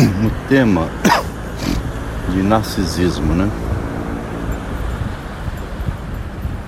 o 0.24 0.48
tema 0.48 0.88
de 2.30 2.42
narcisismo, 2.42 3.34
né? 3.34 3.50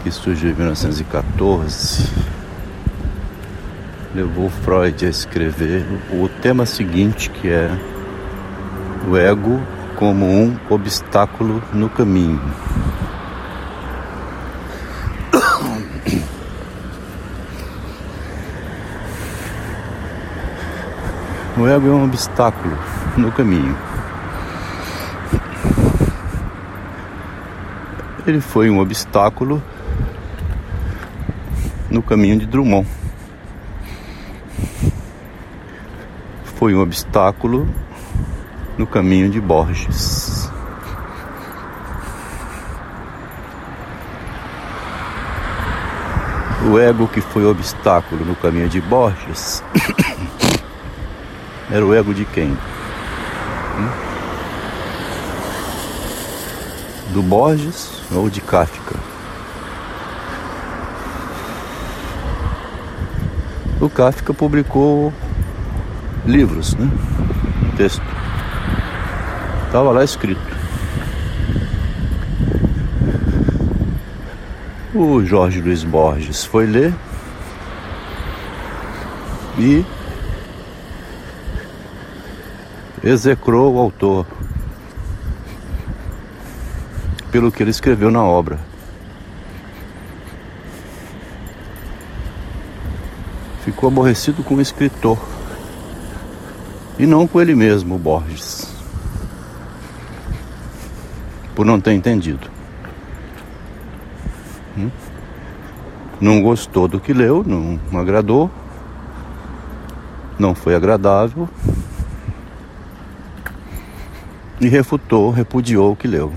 Que 0.02 0.10
surgiu 0.10 0.50
em 0.50 0.54
1914, 0.54 2.10
levou 4.14 4.50
Freud 4.50 5.06
a 5.06 5.08
escrever 5.08 5.86
o 6.12 6.28
tema 6.42 6.66
seguinte, 6.66 7.30
que 7.30 7.48
é 7.48 7.70
o 9.08 9.16
ego 9.16 9.60
como 9.96 10.26
um 10.26 10.56
obstáculo 10.68 11.62
no 11.72 11.88
caminho. 11.88 12.40
O 21.62 21.68
ego 21.68 21.86
é 21.86 21.90
um 21.92 22.04
obstáculo 22.06 22.76
no 23.16 23.30
caminho. 23.30 23.78
Ele 28.26 28.40
foi 28.40 28.68
um 28.68 28.80
obstáculo 28.80 29.62
no 31.88 32.02
caminho 32.02 32.36
de 32.36 32.46
Drummond. 32.46 32.88
Foi 36.56 36.74
um 36.74 36.80
obstáculo 36.80 37.68
no 38.76 38.84
caminho 38.84 39.30
de 39.30 39.40
Borges. 39.40 40.50
O 46.68 46.76
ego 46.76 47.06
que 47.06 47.20
foi 47.20 47.46
obstáculo 47.46 48.24
no 48.24 48.34
caminho 48.34 48.68
de 48.68 48.80
Borges 48.80 49.62
era 51.72 51.86
o 51.86 51.94
ego 51.94 52.12
de 52.12 52.26
quem? 52.26 52.50
Hum? 52.50 53.88
Do 57.14 57.22
Borges 57.22 58.02
ou 58.12 58.28
de 58.28 58.42
Kafka? 58.42 58.94
O 63.80 63.88
Kafka 63.88 64.34
publicou 64.34 65.14
livros, 66.26 66.74
né? 66.74 66.90
Texto. 67.74 68.04
Estava 69.66 69.92
lá 69.92 70.04
escrito. 70.04 70.52
O 74.94 75.24
Jorge 75.24 75.62
Luiz 75.62 75.82
Borges 75.84 76.44
foi 76.44 76.66
ler 76.66 76.92
e 79.58 79.82
execrou 83.02 83.74
o 83.74 83.78
autor 83.78 84.26
pelo 87.30 87.50
que 87.50 87.62
ele 87.62 87.70
escreveu 87.70 88.10
na 88.10 88.22
obra. 88.22 88.58
Ficou 93.64 93.88
aborrecido 93.88 94.42
com 94.42 94.56
o 94.56 94.60
escritor 94.60 95.18
e 96.98 97.06
não 97.06 97.26
com 97.26 97.40
ele 97.40 97.54
mesmo, 97.54 97.98
Borges, 97.98 98.68
por 101.54 101.64
não 101.64 101.80
ter 101.80 101.92
entendido. 101.92 102.50
Hum? 104.76 104.90
Não 106.20 106.40
gostou 106.40 106.86
do 106.86 107.00
que 107.00 107.12
leu, 107.12 107.42
não 107.44 107.98
agradou, 107.98 108.50
não 110.38 110.54
foi 110.54 110.74
agradável 110.74 111.48
e 114.62 114.68
refutou, 114.68 115.30
repudiou 115.30 115.92
o 115.92 115.96
que 115.96 116.06
leu. 116.06 116.32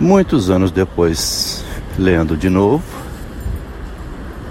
Muitos 0.00 0.50
anos 0.50 0.72
depois, 0.72 1.64
lendo 1.96 2.36
de 2.36 2.50
novo, 2.50 2.82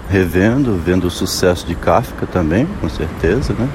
revendo, 0.08 0.80
vendo 0.82 1.06
o 1.06 1.10
sucesso 1.10 1.66
de 1.66 1.74
Kafka 1.74 2.26
também, 2.26 2.66
com 2.80 2.88
certeza, 2.88 3.52
né? 3.52 3.68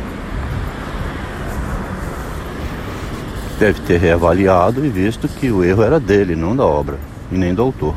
Deve 3.60 3.80
ter 3.82 4.00
reavaliado 4.00 4.84
e 4.84 4.90
visto 4.90 5.28
que 5.28 5.52
o 5.52 5.64
erro 5.64 5.84
era 5.84 6.00
dele, 6.00 6.36
não 6.36 6.56
da 6.56 6.66
obra, 6.66 6.98
e 7.32 7.38
nem 7.38 7.54
do 7.54 7.62
autor. 7.62 7.94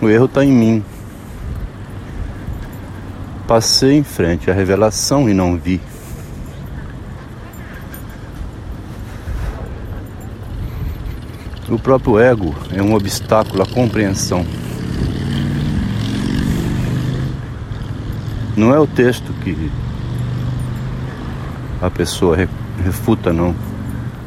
O 0.00 0.08
erro 0.08 0.24
está 0.24 0.42
em 0.42 0.52
mim, 0.52 0.84
Passei 3.48 3.96
em 3.96 4.04
frente 4.04 4.50
à 4.50 4.54
revelação 4.54 5.26
e 5.26 5.32
não 5.32 5.56
vi. 5.56 5.80
O 11.66 11.78
próprio 11.78 12.18
ego 12.18 12.54
é 12.70 12.82
um 12.82 12.92
obstáculo 12.92 13.62
à 13.62 13.66
compreensão. 13.66 14.44
Não 18.54 18.74
é 18.74 18.78
o 18.78 18.86
texto 18.86 19.32
que 19.42 19.72
a 21.80 21.88
pessoa 21.88 22.36
refuta, 22.84 23.32
não. 23.32 23.54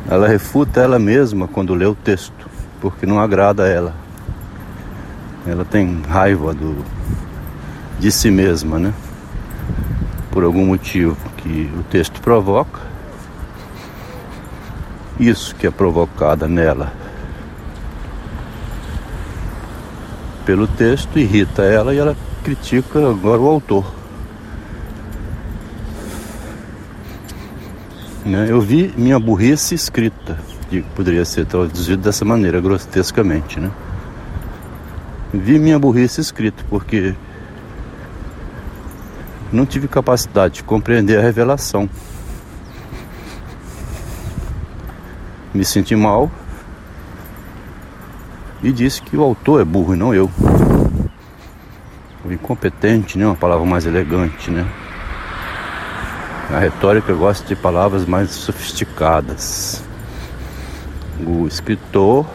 Ela 0.09 0.27
refuta 0.27 0.81
ela 0.81 0.97
mesma 0.97 1.47
quando 1.47 1.75
lê 1.75 1.85
o 1.85 1.93
texto, 1.93 2.49
porque 2.81 3.05
não 3.05 3.19
agrada 3.19 3.65
a 3.65 3.67
ela. 3.67 3.93
Ela 5.45 5.63
tem 5.63 6.01
raiva 6.09 6.55
do, 6.55 6.83
de 7.99 8.11
si 8.11 8.31
mesma, 8.31 8.79
né? 8.79 8.91
Por 10.31 10.43
algum 10.43 10.65
motivo 10.65 11.17
que 11.37 11.69
o 11.77 11.83
texto 11.83 12.21
provoca, 12.21 12.79
isso 15.19 15.55
que 15.55 15.67
é 15.67 15.71
provocada 15.71 16.47
nela 16.47 17.01
pelo 20.45 20.67
texto 20.67 21.19
irrita 21.19 21.63
ela 21.63 21.93
e 21.93 21.97
ela 21.97 22.15
critica 22.43 23.09
agora 23.09 23.39
o 23.39 23.47
autor. 23.47 23.85
Né? 28.25 28.47
Eu 28.49 28.61
vi 28.61 28.93
minha 28.97 29.19
burrice 29.19 29.75
escrita, 29.75 30.37
que 30.69 30.81
poderia 30.95 31.25
ser 31.25 31.45
traduzido 31.45 32.01
dessa 32.01 32.25
maneira, 32.25 32.59
grotescamente, 32.61 33.59
né? 33.59 33.71
Vi 35.33 35.57
minha 35.57 35.79
burrice 35.79 36.19
escrita, 36.21 36.63
porque 36.69 37.15
não 39.51 39.65
tive 39.65 39.87
capacidade 39.87 40.55
de 40.55 40.63
compreender 40.63 41.17
a 41.17 41.21
revelação. 41.21 41.89
Me 45.53 45.65
senti 45.65 45.95
mal 45.95 46.31
e 48.63 48.71
disse 48.71 49.01
que 49.01 49.17
o 49.17 49.23
autor 49.23 49.61
é 49.61 49.65
burro 49.65 49.93
e 49.93 49.97
não 49.97 50.13
eu. 50.13 50.29
O 52.23 52.31
incompetente, 52.31 53.17
né? 53.17 53.25
Uma 53.25 53.35
palavra 53.35 53.65
mais 53.65 53.85
elegante, 53.85 54.49
né? 54.49 54.65
A 56.49 56.59
retórica 56.59 57.13
gosta 57.13 57.45
de 57.47 57.55
palavras 57.55 58.05
mais 58.05 58.29
sofisticadas. 58.31 59.83
O 61.25 61.47
escritor 61.47 62.25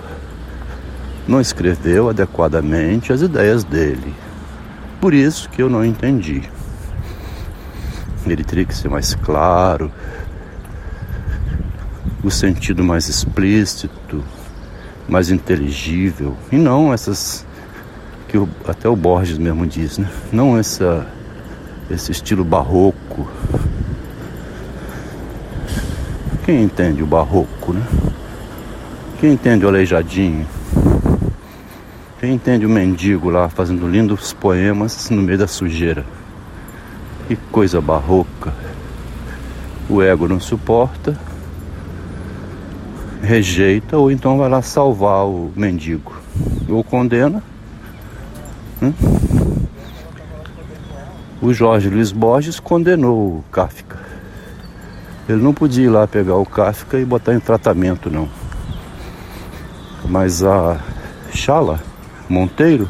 não 1.27 1.41
escreveu 1.41 2.09
adequadamente 2.09 3.13
as 3.13 3.21
ideias 3.21 3.65
dele. 3.65 4.15
Por 5.01 5.15
isso 5.15 5.49
que 5.49 5.63
eu 5.63 5.69
não 5.69 5.85
entendi. 5.85 6.43
Ele 8.33 8.45
teria 8.45 8.65
que 8.65 8.75
ser 8.75 8.89
mais 8.89 9.15
claro, 9.15 9.91
o 12.23 12.31
sentido 12.31 12.83
mais 12.83 13.09
explícito, 13.09 14.25
mais 15.09 15.31
inteligível, 15.31 16.37
e 16.51 16.57
não 16.57 16.93
essas 16.93 17.47
que 18.29 18.37
o, 18.37 18.49
até 18.67 18.89
o 18.89 18.97
Borges 18.97 19.39
mesmo 19.39 19.67
diz, 19.67 19.99
né? 19.99 20.11
Não 20.33 20.59
essa 20.59 21.07
esse 21.89 22.11
estilo 22.11 22.45
barroco. 22.45 23.29
Quem 26.45 26.65
entende 26.65 27.03
o 27.03 27.07
barroco, 27.07 27.73
né? 27.73 27.83
Quem 29.21 29.33
entende 29.33 29.65
o 29.65 29.69
aleijadinho? 29.69 30.47
Quem 32.19 32.35
entende 32.35 32.67
o 32.67 32.69
mendigo 32.69 33.31
lá 33.31 33.49
fazendo 33.49 33.89
lindos 33.89 34.33
poemas 34.33 35.11
no 35.11 35.23
meio 35.23 35.39
da 35.39 35.47
sujeira? 35.47 36.05
Que 37.27 37.37
coisa 37.51 37.81
barroca. 37.81 38.53
O 39.89 40.03
ego 40.03 40.29
não 40.29 40.41
suporta, 40.41 41.19
rejeita 43.23 43.97
ou 43.97 44.11
então 44.11 44.39
vai 44.39 44.49
lá 44.49 44.63
salvar 44.63 45.27
o 45.27 45.53
mendigo. 45.57 46.21
Ou 46.69 46.83
condena. 46.83 47.43
Hum? 48.83 48.93
O 51.43 51.53
Jorge 51.53 51.89
Luiz 51.89 52.13
Borges 52.13 52.59
condenou 52.59 53.39
o 53.39 53.45
Kafka. 53.51 53.99
Ele 55.29 55.43
não 55.43 55.53
podia 55.53 55.85
ir 55.85 55.89
lá 55.89 56.07
pegar 56.07 56.37
o 56.37 56.47
Kafka 56.47 56.99
e 56.99 57.05
botar 57.05 57.35
em 57.35 57.41
tratamento, 57.41 58.09
não. 58.09 58.29
Mas 60.09 60.45
a 60.45 60.79
Chala 61.35 61.81
Monteiro 62.29 62.89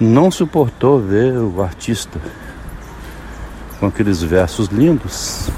não 0.00 0.30
suportou 0.30 0.98
ver 0.98 1.36
o 1.36 1.62
artista 1.62 2.18
com 3.78 3.86
aqueles 3.86 4.22
versos 4.22 4.68
lindos 4.68 5.48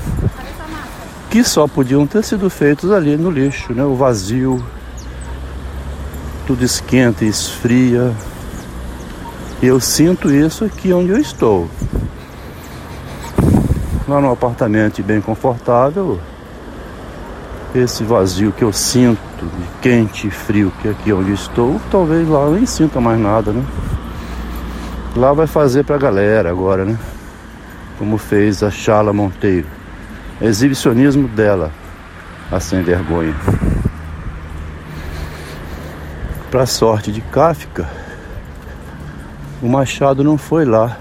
que 1.30 1.44
só 1.44 1.68
podiam 1.68 2.06
ter 2.06 2.24
sido 2.24 2.50
feitos 2.50 2.90
ali 2.90 3.16
no 3.16 3.30
lixo, 3.30 3.72
né? 3.72 3.84
O 3.84 3.94
vazio, 3.94 4.62
tudo 6.44 6.64
esquenta 6.64 7.24
e 7.24 7.28
esfria. 7.28 8.12
E 9.62 9.66
eu 9.66 9.78
sinto 9.78 10.28
isso 10.32 10.64
aqui 10.64 10.92
onde 10.92 11.10
eu 11.10 11.18
estou. 11.18 11.68
Lá 14.08 14.20
no 14.20 14.32
apartamento 14.32 15.00
bem 15.04 15.20
confortável, 15.20 16.18
esse 17.72 18.02
vazio 18.02 18.50
que 18.50 18.64
eu 18.64 18.72
sinto, 18.72 19.20
de 19.40 19.80
quente 19.80 20.26
e 20.26 20.30
frio 20.30 20.72
que 20.82 20.88
é 20.88 20.90
aqui 20.90 21.12
onde 21.12 21.32
estou, 21.32 21.80
talvez 21.90 22.28
lá 22.28 22.40
eu 22.40 22.54
nem 22.54 22.66
sinta 22.66 23.00
mais 23.00 23.20
nada, 23.20 23.52
né? 23.52 23.64
Lá 25.14 25.32
vai 25.32 25.46
fazer 25.46 25.84
pra 25.84 25.96
galera 25.96 26.50
agora, 26.50 26.84
né? 26.84 26.98
Como 28.00 28.16
fez 28.16 28.62
a 28.62 28.70
Chala 28.70 29.12
Monteiro. 29.12 29.66
Exibicionismo 30.40 31.28
dela, 31.28 31.70
a 32.50 32.58
sem 32.58 32.82
vergonha. 32.82 33.34
Para 36.50 36.64
sorte 36.64 37.12
de 37.12 37.20
Kafka, 37.20 37.86
o 39.62 39.68
Machado 39.68 40.24
não 40.24 40.38
foi 40.38 40.64
lá 40.64 40.96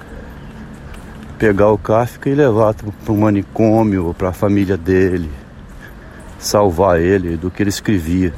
pegar 1.37 1.69
o 1.69 1.77
Kafka 1.77 2.29
e 2.29 2.35
levar 2.35 2.73
para 2.73 3.13
o 3.13 3.17
manicômio 3.17 4.07
ou 4.07 4.13
para 4.13 4.27
a 4.27 4.33
família 4.33 4.75
dele, 4.75 5.31
salvar 6.37 6.99
ele 6.99 7.37
do 7.37 7.49
que 7.49 7.63
ele 7.63 7.69
escrevia. 7.69 8.33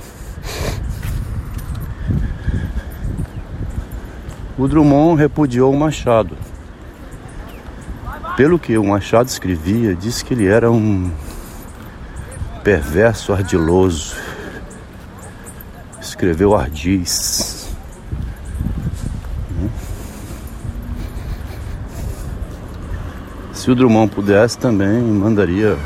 O 4.55 4.67
Drummond 4.67 5.19
repudiou 5.19 5.73
o 5.73 5.79
Machado. 5.79 6.50
Pelo 8.41 8.57
que 8.57 8.75
o 8.75 8.83
Machado 8.83 9.27
escrevia, 9.27 9.93
disse 9.93 10.25
que 10.25 10.33
ele 10.33 10.47
era 10.47 10.71
um 10.71 11.11
perverso 12.63 13.31
ardiloso. 13.31 14.15
Escreveu 16.01 16.55
ardiz. 16.55 17.69
Se 23.53 23.69
o 23.69 23.75
Drummond 23.75 24.11
pudesse 24.11 24.57
também, 24.57 25.03
mandaria 25.03 25.77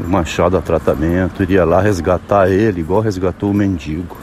o 0.00 0.08
Machado 0.08 0.56
a 0.56 0.62
tratamento, 0.62 1.42
iria 1.42 1.66
lá 1.66 1.82
resgatar 1.82 2.48
ele, 2.48 2.80
igual 2.80 3.02
resgatou 3.02 3.50
o 3.50 3.54
mendigo. 3.54 4.16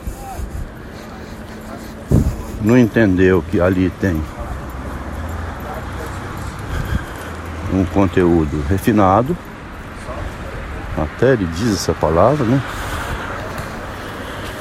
Não 2.60 2.76
entendeu 2.76 3.44
que 3.52 3.62
ali 3.62 3.92
tem 4.02 4.20
um 7.74 7.86
conteúdo 7.86 8.64
refinado. 8.70 9.36
Até 10.98 11.34
ele 11.34 11.46
diz 11.46 11.74
essa 11.74 11.94
palavra, 11.94 12.46
né? 12.46 12.62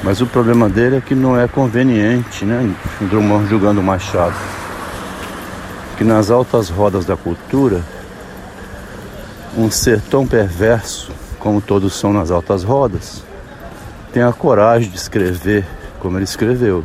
Mas 0.03 0.19
o 0.19 0.27
problema 0.27 0.67
dele 0.67 0.97
é 0.97 1.01
que 1.01 1.15
não 1.15 1.39
é 1.39 1.47
conveniente, 1.47 2.43
né? 2.43 2.73
Drummond 2.99 3.47
julgando 3.47 3.81
Machado. 3.81 4.35
Que 5.97 6.03
nas 6.03 6.29
altas 6.29 6.69
rodas 6.69 7.05
da 7.05 7.15
cultura, 7.15 7.81
um 9.57 9.69
ser 9.69 10.01
tão 10.01 10.27
perverso 10.27 11.11
como 11.39 11.61
todos 11.61 11.93
são 11.93 12.11
nas 12.11 12.31
altas 12.31 12.63
rodas, 12.63 13.23
tem 14.11 14.23
a 14.23 14.33
coragem 14.33 14.89
de 14.89 14.97
escrever 14.97 15.65
como 15.99 16.17
ele 16.17 16.25
escreveu. 16.25 16.83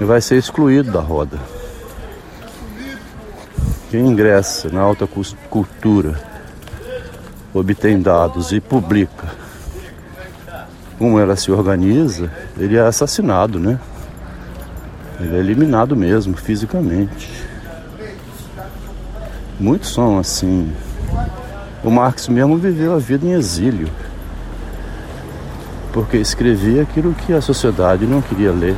E 0.00 0.04
vai 0.04 0.20
ser 0.20 0.36
excluído 0.36 0.92
da 0.92 1.00
roda. 1.00 1.38
Quem 3.90 4.06
ingressa 4.06 4.68
na 4.68 4.80
alta 4.80 5.08
cultura, 5.48 6.20
obtém 7.54 8.00
dados 8.00 8.52
e 8.52 8.60
publica 8.60 9.48
como 10.98 11.18
ela 11.18 11.36
se 11.36 11.52
organiza, 11.52 12.30
ele 12.58 12.76
é 12.76 12.80
assassinado, 12.80 13.60
né? 13.60 13.78
Ele 15.20 15.36
é 15.36 15.38
eliminado 15.38 15.96
mesmo, 15.96 16.36
fisicamente. 16.36 17.30
Muitos 19.60 19.94
são 19.94 20.18
assim. 20.18 20.72
O 21.84 21.90
Marx 21.90 22.26
mesmo 22.28 22.56
viveu 22.56 22.94
a 22.94 22.98
vida 22.98 23.24
em 23.24 23.32
exílio, 23.32 23.88
porque 25.92 26.16
escrevia 26.16 26.82
aquilo 26.82 27.14
que 27.14 27.32
a 27.32 27.40
sociedade 27.40 28.04
não 28.04 28.20
queria 28.20 28.50
ler. 28.50 28.76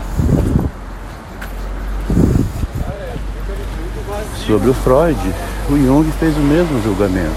Sobre 4.51 4.69
o 4.69 4.75
Freud, 4.75 5.17
o 5.71 5.77
Jung 5.77 6.11
fez 6.19 6.37
o 6.37 6.41
mesmo 6.41 6.83
julgamento. 6.83 7.37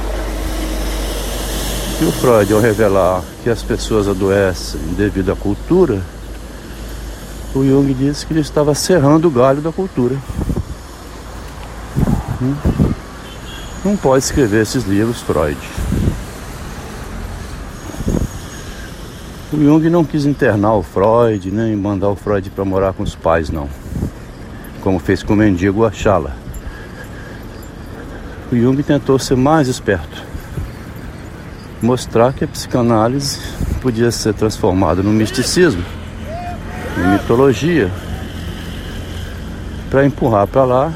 E 2.02 2.06
o 2.06 2.12
Freud, 2.12 2.52
ao 2.52 2.60
revelar 2.60 3.22
que 3.44 3.52
as 3.52 3.62
pessoas 3.62 4.08
adoecem 4.08 4.82
devido 4.98 5.32
à 5.32 5.36
cultura, 5.36 6.02
o 7.54 7.64
Jung 7.64 7.94
disse 7.94 8.26
que 8.26 8.34
ele 8.34 8.40
estava 8.40 8.74
serrando 8.74 9.28
o 9.28 9.32
galho 9.32 9.62
da 9.62 9.72
cultura. 9.72 10.16
Hum? 12.42 12.56
Não 13.86 13.96
pode 13.96 14.24
escrever 14.24 14.64
esses 14.64 14.84
livros, 14.86 15.22
Freud. 15.22 15.60
O 19.54 19.58
Jung 19.64 19.88
não 19.88 20.04
quis 20.04 20.26
internar 20.26 20.74
o 20.74 20.82
Freud, 20.82 21.52
nem 21.52 21.76
mandar 21.76 22.10
o 22.10 22.16
Freud 22.16 22.50
para 22.50 22.66
morar 22.66 22.92
com 22.94 23.04
os 23.04 23.14
pais, 23.14 23.52
não. 23.52 23.70
Como 24.82 24.98
fez 24.98 25.22
com 25.22 25.34
o 25.34 25.36
mendigo 25.36 25.86
Achala 25.86 26.42
o 28.54 28.62
Jung 28.62 28.82
tentou 28.84 29.18
ser 29.18 29.36
mais 29.36 29.68
esperto, 29.68 30.24
mostrar 31.82 32.34
que 32.34 32.44
a 32.44 32.48
psicanálise 32.48 33.40
podia 33.82 34.12
ser 34.12 34.34
transformada 34.36 35.02
no 35.02 35.10
misticismo, 35.10 35.84
em 36.98 37.12
mitologia, 37.14 37.92
para 39.90 40.06
empurrar 40.06 40.46
para 40.46 40.64
lá 40.66 40.94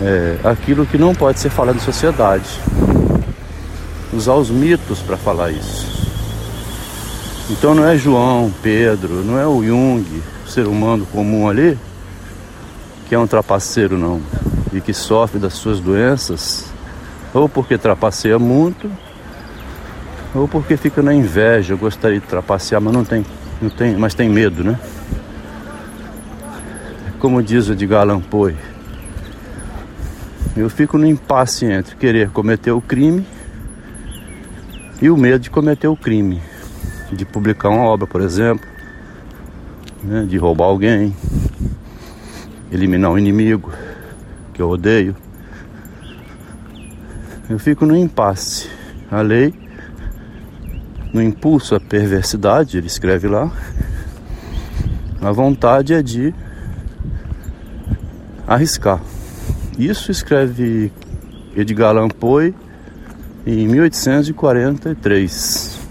é, 0.00 0.38
aquilo 0.42 0.84
que 0.84 0.98
não 0.98 1.14
pode 1.14 1.38
ser 1.38 1.50
falado 1.50 1.76
em 1.76 1.80
sociedade. 1.80 2.48
Usar 4.12 4.34
os 4.34 4.50
mitos 4.50 4.98
para 4.98 5.16
falar 5.16 5.52
isso. 5.52 5.86
Então 7.48 7.74
não 7.74 7.86
é 7.86 7.96
João, 7.96 8.52
Pedro, 8.62 9.24
não 9.24 9.38
é 9.38 9.46
o 9.46 9.64
Jung, 9.64 10.22
o 10.44 10.50
ser 10.50 10.66
humano 10.66 11.06
comum 11.06 11.48
ali, 11.48 11.78
que 13.08 13.14
é 13.14 13.18
um 13.18 13.26
trapaceiro, 13.26 13.96
não 13.96 14.20
e 14.72 14.80
que 14.80 14.94
sofre 14.94 15.38
das 15.38 15.54
suas 15.54 15.80
doenças, 15.80 16.66
ou 17.34 17.48
porque 17.48 17.76
trapaceia 17.76 18.38
muito, 18.38 18.90
ou 20.34 20.48
porque 20.48 20.76
fica 20.76 21.02
na 21.02 21.12
inveja, 21.12 21.74
gostaria 21.74 22.18
de 22.18 22.26
trapacear, 22.26 22.80
mas 22.80 22.92
não 22.92 23.04
tem, 23.04 23.24
não 23.60 23.68
tem, 23.68 23.96
mas 23.96 24.14
tem 24.14 24.28
medo, 24.28 24.64
né? 24.64 24.78
Como 27.18 27.42
diz 27.42 27.68
o 27.68 27.96
Allan 27.96 28.20
Poe, 28.20 28.56
eu 30.56 30.68
fico 30.68 30.98
no 30.98 31.06
impasse 31.06 31.66
entre 31.66 31.94
querer 31.96 32.30
cometer 32.30 32.72
o 32.72 32.80
crime 32.80 33.26
e 35.00 35.08
o 35.08 35.16
medo 35.16 35.40
de 35.40 35.50
cometer 35.50 35.88
o 35.88 35.96
crime, 35.96 36.42
de 37.12 37.24
publicar 37.24 37.68
uma 37.68 37.84
obra, 37.84 38.06
por 38.06 38.20
exemplo, 38.20 38.66
né, 40.02 40.24
de 40.28 40.36
roubar 40.36 40.66
alguém, 40.66 41.14
eliminar 42.72 43.10
um 43.10 43.18
inimigo 43.18 43.70
eu 44.62 44.70
odeio, 44.70 45.14
eu 47.50 47.58
fico 47.58 47.84
no 47.84 47.96
impasse. 47.96 48.70
A 49.10 49.20
lei, 49.20 49.52
no 51.12 51.20
impulso 51.22 51.74
à 51.74 51.80
perversidade, 51.80 52.78
ele 52.78 52.86
escreve 52.86 53.28
lá, 53.28 53.52
a 55.20 55.30
vontade 55.30 55.92
é 55.92 56.02
de 56.02 56.34
arriscar. 58.46 59.02
Isso 59.78 60.10
escreve 60.10 60.90
Edgar 61.54 61.90
Allan 61.90 62.08
Poe 62.08 62.54
em 63.46 63.68
1843. 63.68 65.82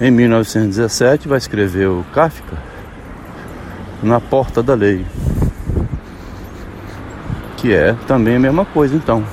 Em 0.00 0.10
1917 0.10 1.26
vai 1.26 1.38
escrever 1.38 1.88
o 1.88 2.04
Kafka 2.12 2.65
na 4.02 4.20
porta 4.20 4.62
da 4.62 4.74
lei. 4.74 5.04
Que 7.56 7.74
é 7.74 7.94
também 8.06 8.36
a 8.36 8.40
mesma 8.40 8.64
coisa 8.64 8.94
então. 8.94 9.24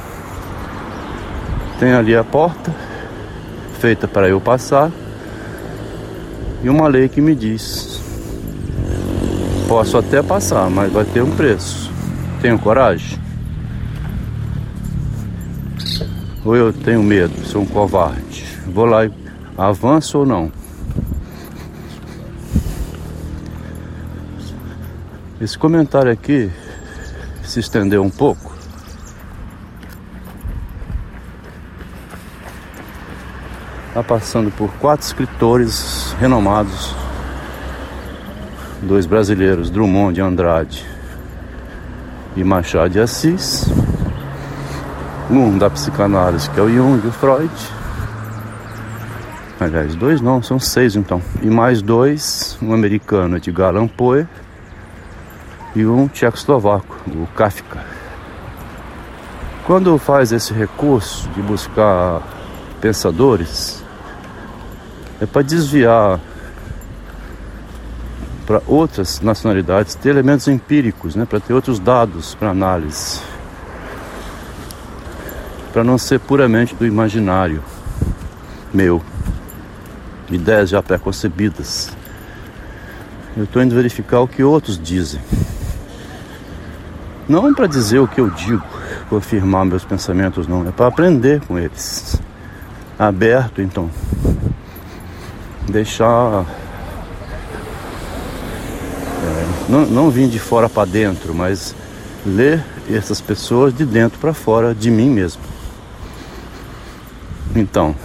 Tem 1.79 1.93
ali 1.93 2.15
a 2.15 2.23
porta 2.23 2.73
feita 3.79 4.07
para 4.07 4.29
eu 4.29 4.39
passar 4.39 4.89
e 6.63 6.69
uma 6.69 6.87
lei 6.87 7.09
que 7.09 7.19
me 7.19 7.35
diz: 7.35 8.01
posso 9.67 9.97
até 9.97 10.21
passar, 10.21 10.69
mas 10.69 10.91
vai 10.91 11.03
ter 11.03 11.21
um 11.21 11.31
preço. 11.31 11.91
Tenho 12.41 12.57
coragem? 12.57 13.19
Ou 16.45 16.55
eu 16.55 16.73
tenho 16.73 17.01
medo, 17.01 17.33
sou 17.45 17.61
um 17.61 17.65
covarde? 17.65 18.45
Vou 18.67 18.85
lá 18.85 19.05
e 19.05 19.11
avanço 19.57 20.19
ou 20.19 20.25
não? 20.25 20.62
Esse 25.43 25.57
comentário 25.57 26.09
aqui 26.09 26.49
se 27.43 27.59
estendeu 27.59 28.01
um 28.01 28.09
pouco. 28.09 28.55
Está 33.89 34.01
passando 34.01 34.49
por 34.51 34.71
quatro 34.75 35.05
escritores 35.05 36.15
renomados, 36.17 36.95
dois 38.83 39.05
brasileiros, 39.05 39.69
Drummond 39.69 40.15
de 40.15 40.21
Andrade. 40.21 40.85
E 42.37 42.43
Machado 42.45 42.91
de 42.91 43.01
Assis, 43.01 43.65
um 45.29 45.57
da 45.57 45.69
psicanálise 45.69 46.49
que 46.51 46.57
é 46.57 46.63
o 46.63 46.69
Jung 46.69 47.03
e 47.03 47.09
o 47.09 47.11
Freud, 47.11 47.51
aliás, 49.59 49.93
dois 49.93 50.21
não, 50.21 50.41
são 50.41 50.57
seis 50.57 50.95
então, 50.95 51.21
e 51.41 51.47
mais 51.47 51.81
dois, 51.81 52.57
um 52.61 52.73
americano 52.73 53.41
de 53.41 53.51
Allan 53.61 53.89
Poe 53.89 54.25
e 55.75 55.85
um 55.85 56.07
tchecoslovaco, 56.07 56.95
o 57.07 57.27
Kafka. 57.35 57.83
Quando 59.65 59.97
faz 59.97 60.31
esse 60.31 60.53
recurso 60.53 61.27
de 61.29 61.41
buscar 61.41 62.21
pensadores, 62.81 63.83
é 65.21 65.25
para 65.25 65.41
desviar 65.41 66.19
para 68.45 68.61
outras 68.67 69.21
nacionalidades, 69.21 69.95
ter 69.95 70.09
elementos 70.09 70.47
empíricos, 70.47 71.15
né, 71.15 71.25
para 71.25 71.39
ter 71.39 71.53
outros 71.53 71.79
dados 71.79 72.35
para 72.35 72.49
análise, 72.49 73.21
para 75.71 75.83
não 75.83 75.97
ser 75.97 76.19
puramente 76.19 76.75
do 76.75 76.85
imaginário 76.85 77.63
meu, 78.73 79.01
ideias 80.29 80.69
já 80.69 80.83
pré-concebidas. 80.83 81.91
Eu 83.37 83.45
estou 83.45 83.61
indo 83.61 83.75
verificar 83.75 84.19
o 84.19 84.27
que 84.27 84.43
outros 84.43 84.77
dizem. 84.77 85.21
Não 87.33 87.51
para 87.51 87.65
dizer 87.65 87.97
o 87.97 88.07
que 88.07 88.21
eu 88.21 88.29
digo, 88.29 88.63
confirmar 89.09 89.65
meus 89.65 89.83
pensamentos, 89.83 90.47
não. 90.47 90.67
É 90.67 90.71
para 90.71 90.85
aprender 90.85 91.41
com 91.41 91.57
eles. 91.57 92.21
Aberto, 92.99 93.59
então. 93.59 93.89
Deixar. 95.67 96.45
É, 99.23 99.47
não, 99.67 99.83
não 99.87 100.11
vim 100.11 100.27
de 100.27 100.37
fora 100.37 100.69
para 100.69 100.85
dentro, 100.85 101.33
mas 101.33 101.75
ler 102.23 102.63
essas 102.87 103.19
pessoas 103.19 103.75
de 103.75 103.83
dentro 103.83 104.19
para 104.19 104.31
fora 104.31 104.75
de 104.75 104.91
mim 104.91 105.09
mesmo. 105.09 105.41
Então, 107.55 107.95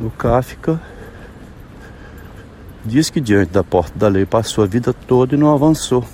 o 0.00 0.10
Kafka 0.10 0.80
diz 2.84 3.10
que 3.10 3.20
diante 3.20 3.52
da 3.52 3.62
porta 3.62 3.96
da 3.96 4.08
lei 4.08 4.26
passou 4.26 4.64
a 4.64 4.66
vida 4.66 4.92
toda 4.92 5.36
e 5.36 5.38
não 5.38 5.54
avançou 5.54 6.04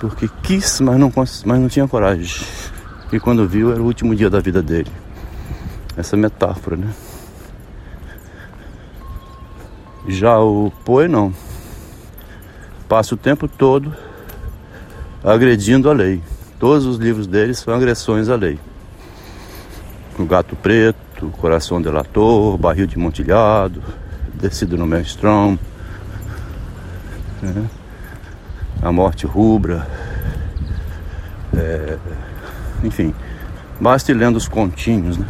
porque 0.00 0.28
quis, 0.42 0.80
mas 0.80 0.98
não, 0.98 1.12
mas 1.16 1.44
não 1.44 1.68
tinha 1.68 1.88
coragem. 1.88 2.46
E 3.12 3.20
quando 3.20 3.46
viu, 3.48 3.72
era 3.72 3.80
o 3.80 3.84
último 3.84 4.14
dia 4.14 4.28
da 4.28 4.40
vida 4.40 4.62
dele. 4.62 4.90
Essa 5.96 6.16
metáfora, 6.16 6.76
né? 6.76 6.92
Já 10.08 10.38
o 10.38 10.72
Poe 10.84 11.08
não. 11.08 11.32
Passa 12.88 13.14
o 13.14 13.18
tempo 13.18 13.48
todo 13.48 13.94
agredindo 15.22 15.88
a 15.88 15.92
lei. 15.92 16.20
Todos 16.58 16.84
os 16.86 16.98
livros 16.98 17.26
dele 17.26 17.54
são 17.54 17.74
agressões 17.74 18.28
à 18.28 18.36
lei. 18.36 18.58
O 20.18 20.24
Gato 20.24 20.54
Preto, 20.56 21.28
Coração 21.38 21.80
Delator, 21.80 22.58
Barril 22.58 22.86
de 22.86 22.98
Montilhado, 22.98 23.82
Descido 24.34 24.76
no 24.76 24.86
Maelstrom. 24.86 25.56
Né? 27.40 27.68
A 28.84 28.92
Morte 28.92 29.26
Rubra. 29.26 29.88
É, 31.56 31.96
enfim, 32.84 33.14
basta 33.80 34.12
ir 34.12 34.14
lendo 34.14 34.36
os 34.36 34.46
continhos, 34.46 35.16
né? 35.16 35.26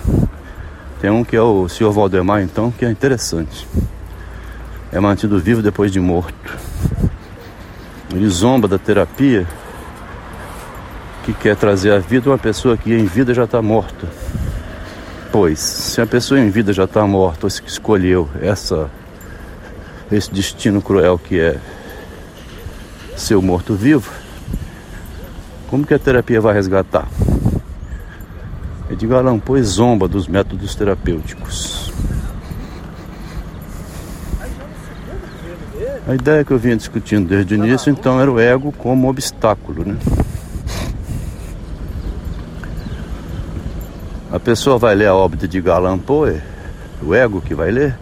Tem 1.01 1.11
um 1.11 1.23
que 1.23 1.37
é 1.37 1.41
o 1.41 1.69
Sr. 1.69 1.91
Valdemar, 1.93 2.43
então, 2.43 2.71
que 2.71 2.85
é 2.85 2.91
interessante. 2.91 3.67
É 4.91 4.99
mantido 4.99 5.39
vivo 5.39 5.63
depois 5.63 5.93
de 5.93 6.01
morto. 6.01 6.59
Ele 8.13 8.29
zomba 8.29 8.67
da 8.67 8.79
terapia 8.79 9.47
que 11.25 11.33
quer 11.33 11.57
trazer 11.57 11.93
à 11.93 11.99
vida 11.99 12.31
uma 12.31 12.39
pessoa 12.39 12.77
que 12.77 12.93
em 12.93 13.07
vida 13.07 13.33
já 13.33 13.45
está 13.45 13.63
morta. 13.63 14.07
Pois, 15.31 15.59
se 15.59 16.01
a 16.01 16.07
pessoa 16.07 16.41
em 16.41 16.49
vida 16.49 16.73
já 16.73 16.85
está 16.85 17.07
morta, 17.07 17.47
ou 17.47 17.51
se 17.51 17.63
escolheu 17.67 18.29
essa, 18.41 18.91
esse 20.11 20.33
destino 20.33 20.81
cruel 20.81 21.19
que 21.19 21.41
é 21.41 21.59
seu 23.17 23.41
morto-vivo, 23.41 24.11
como 25.69 25.87
que 25.87 25.95
a 25.95 25.99
terapia 25.99 26.41
vai 26.41 26.55
resgatar? 26.55 27.09
Edgar 28.91 29.21
Allan 29.21 29.39
Poe 29.39 29.63
zomba 29.63 30.07
dos 30.07 30.29
métodos 30.29 30.75
terapêuticos. 30.75 31.93
A 36.07 36.15
ideia 36.15 36.45
que 36.45 36.51
eu 36.51 36.59
vinha 36.59 36.77
discutindo 36.77 37.29
desde 37.29 37.55
o 37.55 37.57
início, 37.57 37.91
então, 37.91 38.21
era 38.21 38.31
o 38.31 38.39
ego 38.39 38.71
como 38.73 39.09
obstáculo, 39.09 39.85
né? 39.87 39.97
A 44.31 44.39
pessoa 44.39 44.77
vai 44.77 44.95
ler 44.95 45.07
a 45.07 45.15
obra 45.15 45.39
de 45.39 45.47
Edgar 45.47 45.77
Allan 45.77 45.99
Poe, 45.99 46.43
o 47.03 47.15
ego 47.15 47.41
que 47.41 47.55
vai 47.55 47.71
ler, 47.71 47.97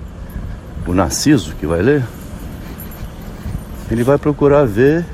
o 0.87 0.93
narciso 0.93 1.55
que 1.55 1.67
vai 1.67 1.81
ler, 1.81 2.03
ele 3.93 4.03
vai 4.03 4.17
procurar 4.17 4.65
ver 4.65 5.05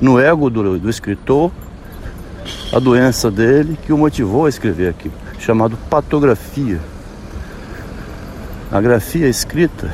no 0.00 0.18
ego 0.18 0.50
do, 0.50 0.76
do 0.76 0.90
escritor 0.90 1.52
a 2.72 2.80
doença 2.80 3.30
dele 3.30 3.78
que 3.80 3.92
o 3.92 3.98
motivou 3.98 4.46
a 4.46 4.48
escrever 4.48 4.88
aquilo, 4.88 5.14
chamado 5.38 5.76
patografia. 5.88 6.80
A 8.72 8.80
grafia 8.80 9.28
escrita 9.28 9.88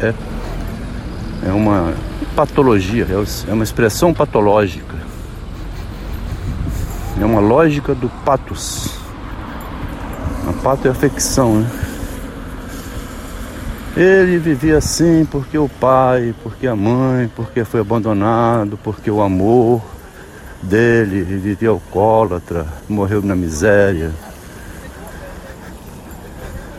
é, 0.00 0.14
é 1.48 1.52
uma 1.52 1.92
patologia, 2.36 3.04
é, 3.10 3.50
é 3.50 3.52
uma 3.52 3.64
expressão 3.64 4.14
patológica. 4.14 4.94
É 7.20 7.24
uma 7.24 7.40
lógica 7.40 7.96
do 7.96 8.08
patos. 8.24 8.96
A 10.48 10.52
pato 10.62 10.86
é 10.86 10.90
afecção, 10.90 11.60
né? 11.60 11.83
Ele 13.96 14.38
vivia 14.38 14.78
assim 14.78 15.24
porque 15.24 15.56
o 15.56 15.68
pai, 15.68 16.34
porque 16.42 16.66
a 16.66 16.74
mãe, 16.74 17.30
porque 17.36 17.64
foi 17.64 17.80
abandonado, 17.80 18.76
porque 18.82 19.08
o 19.08 19.22
amor 19.22 19.80
dele 20.60 21.22
vivia 21.22 21.68
alcoólatra, 21.68 22.66
morreu 22.88 23.22
na 23.22 23.36
miséria. 23.36 24.10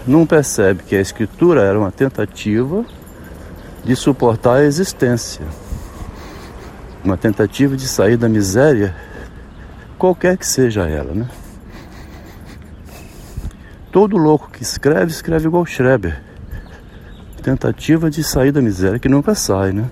Não 0.05 0.25
percebe 0.25 0.83
que 0.83 0.93
a 0.93 0.99
escritura 0.99 1.61
era 1.61 1.79
uma 1.79 1.91
tentativa 1.91 2.83
de 3.85 3.95
suportar 3.95 4.57
a 4.57 4.65
existência, 4.65 5.45
uma 7.01 7.15
tentativa 7.15 7.77
de 7.77 7.87
sair 7.87 8.17
da 8.17 8.27
miséria, 8.27 8.93
qualquer 9.97 10.35
que 10.35 10.45
seja 10.45 10.85
ela, 10.85 11.13
né? 11.13 11.29
Todo 13.89 14.17
louco 14.17 14.49
que 14.51 14.63
escreve, 14.63 15.11
escreve 15.11 15.47
igual 15.47 15.65
Schreber 15.65 16.24
tentativa 17.45 18.09
de 18.09 18.23
sair 18.23 18.51
da 18.51 18.59
miséria 18.59 18.97
que 18.97 19.07
nunca 19.07 19.35
sai, 19.35 19.71
né? 19.71 19.85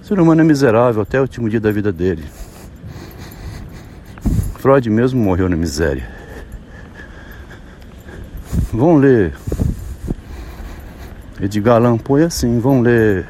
O 0.00 0.06
ser 0.06 0.20
humano 0.20 0.42
é 0.42 0.44
miserável 0.44 1.02
até 1.02 1.18
o 1.18 1.22
último 1.22 1.50
dia 1.50 1.58
da 1.58 1.72
vida 1.72 1.90
dele. 1.90 2.24
Freud 4.60 4.88
mesmo 4.88 5.20
morreu 5.20 5.48
na 5.48 5.56
miséria. 5.56 6.08
Vão 8.72 8.94
ler 8.94 9.34
Edgar 11.40 11.76
Allan 11.78 11.98
Poe 11.98 12.22
assim, 12.22 12.60
vão 12.60 12.80
ler 12.80 13.26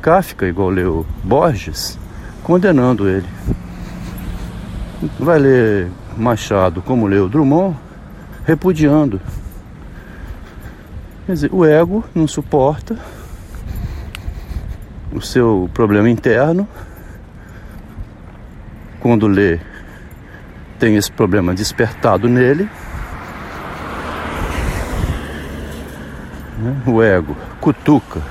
Kafka 0.00 0.46
igual 0.46 0.70
leu 0.70 1.04
Borges, 1.24 1.98
condenando 2.44 3.08
ele. 3.08 3.26
Vai 5.18 5.40
ler 5.40 5.90
Machado 6.16 6.82
como 6.82 7.08
leu 7.08 7.28
Drummond, 7.28 7.76
repudiando. 8.44 9.20
Quer 11.28 11.34
dizer, 11.34 11.50
o 11.52 11.62
ego 11.62 12.02
não 12.14 12.26
suporta 12.26 12.96
o 15.12 15.20
seu 15.20 15.68
problema 15.74 16.08
interno. 16.08 16.66
Quando 18.98 19.26
lê, 19.26 19.60
tem 20.78 20.96
esse 20.96 21.12
problema 21.12 21.54
despertado 21.54 22.30
nele. 22.30 22.66
Né? 26.56 26.82
O 26.86 27.02
ego 27.02 27.36
cutuca. 27.60 28.22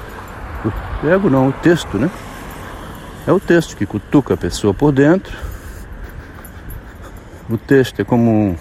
O 1.04 1.08
ego 1.08 1.30
não, 1.30 1.50
o 1.50 1.54
texto, 1.54 2.00
né? 2.00 2.10
É 3.28 3.32
o 3.32 3.40
texto 3.40 3.78
que 3.78 3.86
cutuca 3.86 4.34
a 4.34 4.38
pessoa 4.38 4.74
por 4.74 4.92
dentro. 4.92 5.38
O 7.48 7.60
texto 7.60 8.00
é 8.00 8.04
como 8.04 8.32
um 8.32 8.56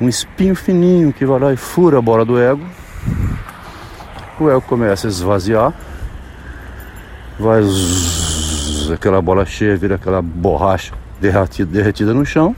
um 0.00 0.08
espinho 0.08 0.54
fininho 0.54 1.12
que 1.12 1.26
vai 1.26 1.40
lá 1.40 1.52
e 1.52 1.56
fura 1.56 1.98
a 1.98 2.02
bola 2.02 2.24
do 2.24 2.38
ego. 2.38 2.64
O 4.38 4.48
ego 4.48 4.62
começa 4.62 5.08
a 5.08 5.10
esvaziar, 5.10 5.74
vai 7.38 7.62
zzz, 7.62 8.90
aquela 8.92 9.20
bola 9.20 9.44
cheia, 9.44 9.76
vira 9.76 9.96
aquela 9.96 10.22
borracha 10.22 10.94
derretida, 11.20 11.70
derretida 11.70 12.14
no 12.14 12.24
chão. 12.24 12.54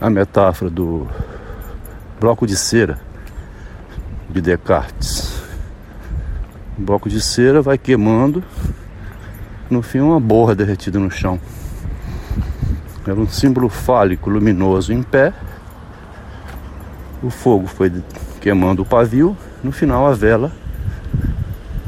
A 0.00 0.08
metáfora 0.08 0.70
do 0.70 1.06
bloco 2.18 2.46
de 2.46 2.56
cera 2.56 2.98
de 4.30 4.40
Descartes. 4.40 5.42
O 6.78 6.82
bloco 6.82 7.08
de 7.08 7.20
cera 7.20 7.62
vai 7.62 7.78
queimando, 7.78 8.42
no 9.70 9.82
fim 9.82 10.00
uma 10.00 10.20
borra 10.20 10.54
derretida 10.54 10.98
no 10.98 11.10
chão. 11.10 11.40
Era 13.06 13.20
um 13.20 13.28
símbolo 13.28 13.68
fálico 13.68 14.28
luminoso 14.28 14.92
em 14.92 15.02
pé. 15.02 15.32
O 17.22 17.30
fogo 17.30 17.66
foi 17.66 17.92
queimando 18.40 18.82
o 18.82 18.84
pavio, 18.84 19.36
no 19.62 19.70
final 19.70 20.06
a 20.06 20.12
vela 20.12 20.52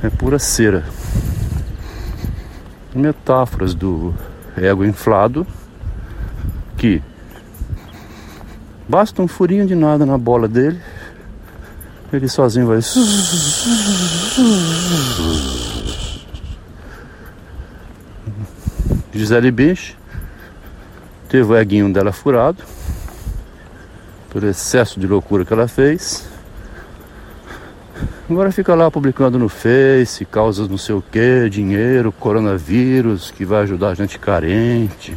é 0.03 0.09
pura 0.09 0.39
cera. 0.39 0.85
Metáforas 2.95 3.75
do 3.75 4.15
ego 4.57 4.85
inflado 4.85 5.47
que 6.77 7.03
basta 8.89 9.21
um 9.21 9.29
furinho 9.29 9.67
de 9.67 9.75
nada 9.75 10.07
na 10.07 10.17
bola 10.17 10.49
dele, 10.49 10.81
ele 12.13 12.29
sozinho 12.29 12.67
vai. 12.67 12.81
Gisele 19.13 19.51
Bündchen 19.51 19.98
teve 21.28 21.52
o 21.52 21.56
eguinho 21.56 21.92
dela 21.92 22.12
furado 22.12 22.62
pelo 24.30 24.49
excesso 24.49 24.99
de 25.00 25.06
loucura 25.06 25.44
que 25.44 25.52
ela 25.52 25.68
fez. 25.68 26.28
Agora 28.30 28.52
fica 28.52 28.75
lá 28.75 28.90
publicando 28.90 29.38
no 29.38 29.49
Face, 29.49 30.25
causas 30.26 30.68
não 30.68 30.76
sei 30.76 30.94
o 30.94 31.02
que, 31.02 31.49
dinheiro, 31.49 32.12
coronavírus, 32.12 33.30
que 33.30 33.44
vai 33.44 33.62
ajudar 33.62 33.88
a 33.88 33.94
gente 33.94 34.18
carente. 34.18 35.16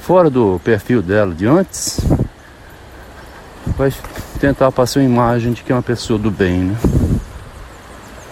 Fora 0.00 0.28
do 0.28 0.60
perfil 0.64 1.00
dela 1.00 1.32
de 1.32 1.46
antes, 1.46 2.00
vai 3.76 3.92
tentar 4.40 4.72
passar 4.72 5.00
uma 5.00 5.06
imagem 5.06 5.52
de 5.52 5.62
que 5.62 5.70
é 5.70 5.74
uma 5.74 5.82
pessoa 5.82 6.18
do 6.18 6.30
bem, 6.30 6.60
né? 6.60 6.76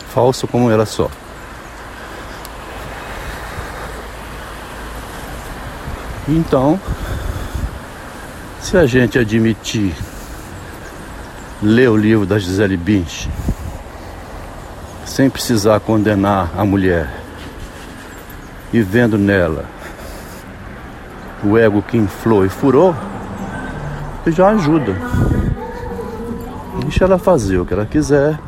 Falsa 0.08 0.46
como 0.46 0.70
ela 0.70 0.84
só. 0.84 1.08
Então, 6.28 6.80
se 8.60 8.76
a 8.76 8.84
gente 8.84 9.16
admitir 9.16 9.94
ler 11.62 11.88
o 11.88 11.96
livro 11.96 12.26
da 12.26 12.38
Gisele 12.38 12.76
Bündchen 12.76 13.30
sem 15.04 15.30
precisar 15.30 15.78
condenar 15.80 16.50
a 16.56 16.64
mulher 16.64 17.08
e 18.72 18.82
vendo 18.82 19.16
nela 19.16 19.64
o 21.44 21.56
ego 21.56 21.80
que 21.80 21.96
inflou 21.96 22.44
e 22.44 22.48
furou, 22.48 22.94
já 24.26 24.48
ajuda. 24.48 24.96
Deixa 26.82 27.04
ela 27.04 27.18
fazer 27.18 27.58
o 27.58 27.64
que 27.64 27.72
ela 27.72 27.86
quiser. 27.86 28.38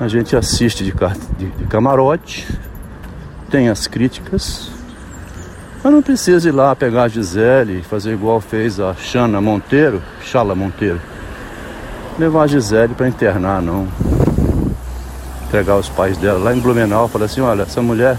A 0.00 0.08
gente 0.08 0.36
assiste 0.36 0.84
de, 0.84 0.92
camarote, 1.68 2.46
tem 3.48 3.68
as 3.68 3.86
críticas, 3.86 4.70
mas 5.86 5.94
não 5.94 6.02
precisa 6.02 6.48
ir 6.48 6.50
lá 6.50 6.74
pegar 6.74 7.04
a 7.04 7.08
Gisele 7.08 7.78
e 7.78 7.82
fazer 7.82 8.12
igual 8.12 8.40
fez 8.40 8.80
a 8.80 8.92
Xana 8.92 9.40
Monteiro, 9.40 10.02
Chala 10.20 10.52
Monteiro. 10.52 11.00
Levar 12.18 12.42
a 12.42 12.46
Gisele 12.48 12.92
para 12.92 13.06
internar, 13.06 13.62
não 13.62 13.86
entregar 15.46 15.76
os 15.76 15.88
pais 15.88 16.18
dela 16.18 16.40
lá 16.40 16.52
em 16.52 16.58
Blumenau. 16.58 17.06
Falei 17.06 17.26
assim: 17.26 17.40
olha, 17.40 17.62
essa 17.62 17.80
mulher 17.80 18.18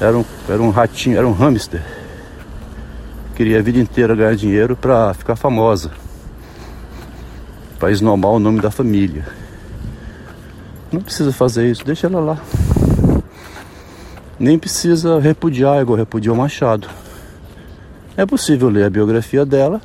era 0.00 0.16
um, 0.16 0.24
era 0.48 0.62
um 0.62 0.70
ratinho, 0.70 1.18
era 1.18 1.28
um 1.28 1.32
hamster. 1.32 1.82
Queria 3.36 3.58
a 3.58 3.62
vida 3.62 3.78
inteira 3.78 4.16
ganhar 4.16 4.34
dinheiro 4.34 4.74
para 4.74 5.12
ficar 5.12 5.36
famosa, 5.36 5.90
para 7.78 7.92
esnomar 7.92 8.30
o 8.30 8.38
nome 8.38 8.62
da 8.62 8.70
família. 8.70 9.26
Não 10.90 11.02
precisa 11.02 11.30
fazer 11.30 11.70
isso, 11.70 11.84
deixa 11.84 12.06
ela 12.06 12.20
lá. 12.20 12.38
Nem 14.38 14.58
precisa 14.58 15.18
repudiar 15.18 15.80
igual 15.80 15.98
repudiou 15.98 16.36
Machado. 16.36 16.88
É 18.16 18.24
possível 18.24 18.68
ler 18.68 18.84
a 18.84 18.90
biografia 18.90 19.44
dela 19.44 19.80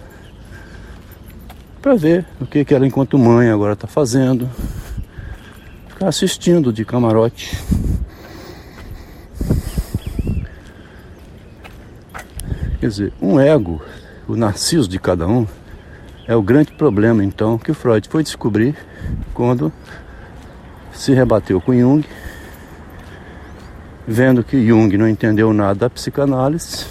para 1.81 1.95
ver 1.95 2.25
o 2.39 2.45
que, 2.45 2.63
que 2.63 2.73
ela, 2.73 2.87
enquanto 2.87 3.17
mãe, 3.17 3.49
agora 3.49 3.73
está 3.73 3.87
fazendo, 3.87 4.49
ficar 5.89 6.07
assistindo 6.07 6.71
de 6.71 6.85
camarote. 6.85 7.57
Quer 12.79 12.87
dizer, 12.87 13.13
um 13.21 13.39
ego, 13.39 13.81
o 14.27 14.35
narciso 14.35 14.87
de 14.87 14.99
cada 14.99 15.27
um, 15.27 15.47
é 16.27 16.35
o 16.35 16.41
grande 16.41 16.71
problema 16.73 17.23
então 17.23 17.57
que 17.57 17.73
Freud 17.73 18.07
foi 18.07 18.23
descobrir 18.23 18.75
quando 19.33 19.73
se 20.93 21.13
rebateu 21.13 21.59
com 21.59 21.73
Jung, 21.73 22.05
vendo 24.07 24.43
que 24.43 24.65
Jung 24.67 24.95
não 24.97 25.07
entendeu 25.07 25.53
nada 25.53 25.81
da 25.81 25.89
psicanálise, 25.89 26.85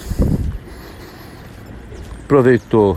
aproveitou 2.25 2.97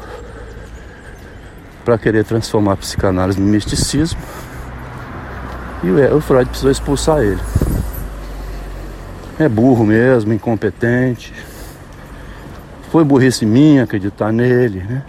para 1.84 1.98
querer 1.98 2.24
transformar 2.24 2.74
a 2.74 2.78
psicanálise 2.78 3.40
no 3.40 3.46
misticismo 3.46 4.20
e 5.84 5.90
o 5.92 6.22
Freud 6.22 6.50
precisou 6.50 6.72
expulsar 6.72 7.22
ele. 7.22 7.42
É 9.38 9.50
burro 9.50 9.86
mesmo, 9.86 10.34
incompetente. 10.34 11.34
Foi 12.90 13.04
burrice 13.04 13.46
minha 13.46 13.84
acreditar 13.84 14.32
nele, 14.32 14.80
né? 14.80 15.04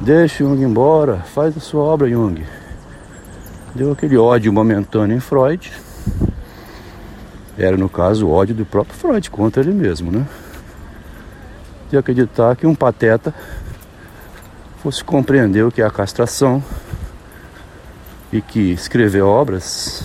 Deixa 0.00 0.42
Jung 0.42 0.62
embora, 0.62 1.18
faz 1.18 1.56
a 1.56 1.60
sua 1.60 1.82
obra, 1.82 2.08
Jung. 2.08 2.42
Deu 3.74 3.92
aquele 3.92 4.16
ódio 4.16 4.52
momentâneo 4.52 5.16
em 5.16 5.20
Freud. 5.20 5.70
Era, 7.58 7.76
no 7.76 7.88
caso, 7.88 8.26
o 8.26 8.30
ódio 8.30 8.54
do 8.54 8.66
próprio 8.66 8.96
Freud 8.96 9.30
contra 9.30 9.62
ele 9.62 9.72
mesmo, 9.72 10.10
né? 10.12 10.26
De 11.90 11.96
acreditar 11.96 12.54
que 12.56 12.66
um 12.66 12.74
pateta 12.74 13.34
fosse 14.82 15.02
compreender 15.02 15.64
o 15.64 15.72
que 15.72 15.80
é 15.80 15.86
a 15.86 15.90
castração, 15.90 16.62
e 18.32 18.40
que 18.40 18.72
escrever 18.72 19.22
obras 19.22 20.04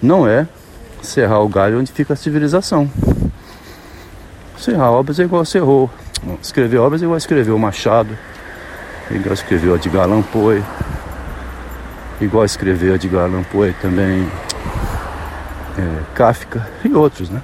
não 0.00 0.26
é 0.26 0.46
serrar 1.02 1.40
o 1.42 1.48
galho 1.48 1.78
onde 1.78 1.92
fica 1.92 2.14
a 2.14 2.16
civilização. 2.16 2.90
Serrar 4.58 4.92
obras 4.92 5.20
é 5.20 5.24
igual 5.24 5.44
serrou. 5.44 5.90
Escrever 6.42 6.78
obras 6.78 7.00
é 7.00 7.04
igual 7.04 7.16
escrever 7.16 7.52
o 7.52 7.58
Machado, 7.58 8.16
é 9.10 9.14
igual 9.14 9.34
escrever 9.34 9.68
o 9.68 9.76
Edgar 9.76 10.04
Allan 10.04 10.24
igual 12.20 12.44
escrever 12.44 12.94
Edgar 12.94 13.24
Allan 13.24 13.44
também 13.80 14.28
é, 15.78 16.14
Kafka 16.14 16.66
e 16.84 16.92
outros, 16.92 17.30
né? 17.30 17.40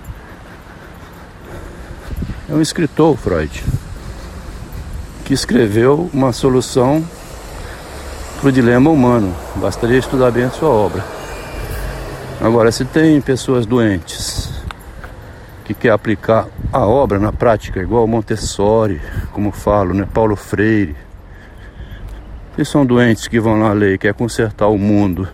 É 2.48 2.52
um 2.52 2.60
escritor, 2.60 3.16
Freud, 3.16 3.64
que 5.24 5.32
escreveu 5.32 6.10
uma 6.12 6.32
solução 6.32 7.02
para 8.40 8.48
o 8.48 8.52
dilema 8.52 8.90
humano. 8.90 9.34
Bastaria 9.56 9.98
estudar 9.98 10.30
bem 10.30 10.44
a 10.44 10.50
sua 10.50 10.68
obra. 10.68 11.04
Agora, 12.40 12.70
se 12.72 12.84
tem 12.84 13.20
pessoas 13.20 13.64
doentes 13.64 14.52
que 15.64 15.72
quer 15.72 15.90
aplicar 15.90 16.46
a 16.70 16.84
obra 16.84 17.18
na 17.18 17.32
prática, 17.32 17.80
igual 17.80 18.06
Montessori, 18.06 19.00
como 19.32 19.50
falo, 19.50 19.94
né? 19.94 20.06
Paulo 20.12 20.36
Freire, 20.36 20.96
que 22.54 22.64
são 22.64 22.84
doentes 22.84 23.26
que 23.28 23.40
vão 23.40 23.72
ler 23.72 23.94
e 23.94 23.98
quer 23.98 24.12
consertar 24.12 24.66
o 24.66 24.76
mundo 24.76 25.26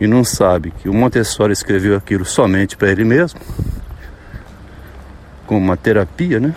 e 0.00 0.06
não 0.06 0.22
sabe 0.24 0.70
que 0.70 0.88
o 0.88 0.94
Montessori 0.94 1.52
escreveu 1.52 1.96
aquilo 1.96 2.24
somente 2.24 2.76
para 2.76 2.90
ele 2.90 3.04
mesmo, 3.04 3.40
como 5.46 5.60
uma 5.60 5.76
terapia, 5.76 6.38
né? 6.38 6.54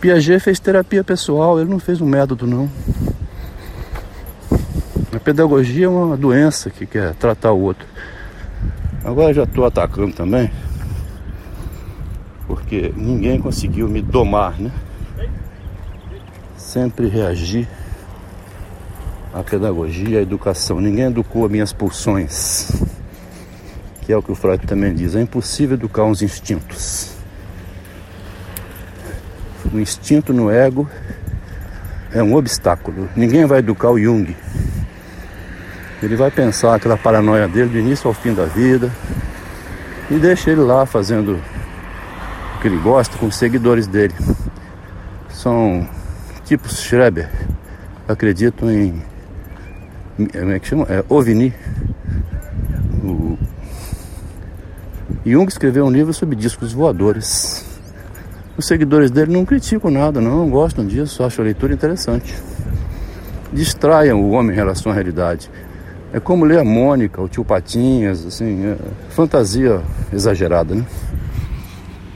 Piaget 0.00 0.40
fez 0.40 0.60
terapia 0.60 1.02
pessoal, 1.02 1.58
ele 1.58 1.70
não 1.70 1.78
fez 1.78 2.00
um 2.00 2.06
método 2.06 2.46
não. 2.46 2.70
A 5.12 5.18
pedagogia 5.18 5.86
é 5.86 5.88
uma 5.88 6.16
doença 6.16 6.70
que 6.70 6.86
quer 6.86 7.14
tratar 7.14 7.52
o 7.52 7.60
outro. 7.60 7.86
Agora 9.02 9.32
já 9.32 9.44
estou 9.44 9.64
atacando 9.64 10.14
também, 10.14 10.50
porque 12.46 12.92
ninguém 12.96 13.40
conseguiu 13.40 13.88
me 13.88 14.02
domar, 14.02 14.60
né? 14.60 14.70
Sempre 16.56 17.08
reagir 17.08 17.66
à 19.36 19.42
pedagogia, 19.44 20.18
à 20.18 20.22
educação. 20.22 20.80
Ninguém 20.80 21.04
educou 21.06 21.44
as 21.44 21.50
minhas 21.50 21.70
pulsões, 21.70 22.70
que 24.00 24.10
é 24.10 24.16
o 24.16 24.22
que 24.22 24.32
o 24.32 24.34
Freud 24.34 24.66
também 24.66 24.94
diz. 24.94 25.14
É 25.14 25.20
impossível 25.20 25.76
educar 25.76 26.04
uns 26.04 26.22
instintos. 26.22 27.10
O 29.70 29.78
instinto 29.78 30.32
no 30.32 30.50
ego 30.50 30.88
é 32.12 32.22
um 32.22 32.34
obstáculo. 32.34 33.10
Ninguém 33.14 33.44
vai 33.44 33.58
educar 33.58 33.90
o 33.90 34.00
Jung 34.00 34.34
Ele 36.02 36.16
vai 36.16 36.30
pensar 36.30 36.74
aquela 36.74 36.96
paranoia 36.96 37.46
dele 37.46 37.68
do 37.68 37.78
início 37.78 38.08
ao 38.08 38.14
fim 38.14 38.32
da 38.32 38.46
vida 38.46 38.90
e 40.10 40.14
deixa 40.14 40.50
ele 40.50 40.62
lá 40.62 40.86
fazendo 40.86 41.32
o 42.56 42.60
que 42.62 42.68
ele 42.68 42.78
gosta 42.78 43.18
com 43.18 43.26
os 43.26 43.36
seguidores 43.36 43.86
dele. 43.86 44.14
São 45.28 45.86
tipos 46.46 46.80
Schreber, 46.80 47.30
acreditam 48.08 48.70
em. 48.70 49.15
Como 50.16 50.50
é 50.50 50.58
que 50.58 50.66
chama? 50.66 50.86
É, 50.88 51.04
OVNI. 51.08 51.52
O... 53.04 53.36
Jung 55.26 55.46
escreveu 55.46 55.84
um 55.84 55.90
livro 55.90 56.14
sobre 56.14 56.34
discos 56.34 56.72
voadores. 56.72 57.64
Os 58.56 58.66
seguidores 58.66 59.10
dele 59.10 59.32
não 59.32 59.44
criticam 59.44 59.90
nada, 59.90 60.20
não, 60.20 60.48
gostam 60.48 60.86
disso, 60.86 61.22
acham 61.22 61.42
a 61.42 61.46
leitura 61.46 61.74
interessante. 61.74 62.34
Distraiam 63.52 64.22
o 64.22 64.30
homem 64.30 64.52
em 64.52 64.54
relação 64.54 64.90
à 64.90 64.94
realidade. 64.94 65.50
É 66.12 66.18
como 66.18 66.46
ler 66.46 66.60
a 66.60 66.64
Mônica, 66.64 67.20
o 67.20 67.28
tio 67.28 67.44
Patinhas, 67.44 68.24
assim, 68.24 68.64
é 68.64 68.76
fantasia 69.10 69.82
exagerada, 70.10 70.74
né? 70.74 70.84